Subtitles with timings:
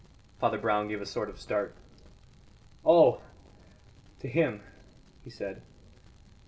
[0.39, 1.75] Father Brown gave a sort of start.
[2.83, 3.21] "Oh!
[4.19, 4.63] to him,"
[5.23, 5.61] he said.